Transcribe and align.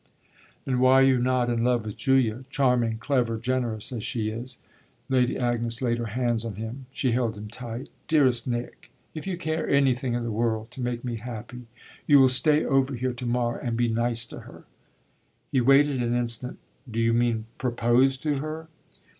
"And 0.65 0.79
why 0.79 0.93
are 0.93 1.03
you 1.03 1.19
not 1.19 1.47
in 1.51 1.63
love 1.63 1.85
with 1.85 1.95
Julia 1.95 2.43
charming, 2.49 2.97
clever, 2.97 3.37
generous 3.37 3.91
as 3.91 4.03
she 4.03 4.29
is?" 4.31 4.57
Lady 5.09 5.37
Agnes 5.37 5.79
laid 5.79 5.99
her 5.99 6.07
hands 6.17 6.43
on 6.43 6.55
him 6.55 6.87
she 6.91 7.11
held 7.11 7.37
him 7.37 7.49
tight. 7.49 7.91
"Dearest 8.07 8.47
Nick, 8.47 8.89
if 9.13 9.27
you 9.27 9.37
care 9.37 9.69
anything 9.69 10.15
in 10.15 10.23
the 10.23 10.31
world 10.31 10.71
to 10.71 10.81
make 10.81 11.03
me 11.05 11.17
happy 11.17 11.67
you'll 12.07 12.29
stay 12.29 12.65
over 12.65 12.95
here 12.95 13.13
to 13.13 13.27
morrow 13.27 13.59
and 13.61 13.77
be 13.77 13.89
nice 13.89 14.25
to 14.25 14.39
her." 14.39 14.63
He 15.51 15.61
waited 15.61 16.01
an 16.01 16.15
instant. 16.15 16.57
"Do 16.89 16.99
you 16.99 17.13
mean 17.13 17.45
propose 17.59 18.17
to 18.25 18.37
her?" 18.37 18.69